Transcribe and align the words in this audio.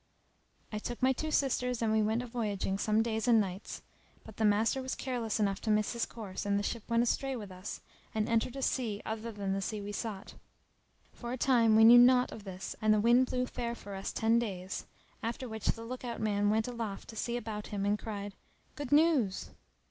I 0.71 0.79
took 0.79 1.03
my 1.03 1.13
two 1.13 1.29
sisters 1.29 1.79
and 1.79 1.91
we 1.93 2.01
went 2.01 2.23
a 2.23 2.25
voyaging 2.25 2.79
some 2.79 3.03
days 3.03 3.27
and 3.27 3.39
nights; 3.39 3.83
but 4.23 4.37
the 4.37 4.43
master 4.45 4.81
was 4.81 4.95
careless 4.95 5.39
enough 5.39 5.61
to 5.61 5.69
miss 5.69 5.93
his 5.93 6.07
course, 6.07 6.43
and 6.43 6.57
the 6.57 6.63
ship 6.63 6.81
went 6.89 7.03
astray 7.03 7.35
with 7.35 7.51
us 7.51 7.81
and 8.15 8.27
entered 8.27 8.55
a 8.55 8.63
sea 8.63 9.03
other 9.05 9.31
than 9.31 9.53
the 9.53 9.61
sea 9.61 9.79
we 9.79 9.91
sought. 9.91 10.33
For 11.13 11.31
a 11.33 11.37
time 11.37 11.75
we 11.75 11.83
knew 11.83 11.99
naught 11.99 12.31
of 12.31 12.45
this; 12.45 12.75
and 12.81 12.91
the 12.91 12.99
wind 12.99 13.27
blew 13.27 13.45
fair 13.45 13.75
for 13.75 13.93
us 13.93 14.11
ten 14.11 14.39
days, 14.39 14.87
after 15.21 15.47
which 15.47 15.67
the 15.67 15.85
look 15.85 16.03
out 16.03 16.19
man 16.19 16.49
went 16.49 16.67
aloft 16.67 17.07
to 17.09 17.15
see 17.15 17.37
about 17.37 17.67
him 17.67 17.85
and 17.85 17.99
cried, 17.99 18.33
"Good 18.75 18.91
news!" 18.91 19.51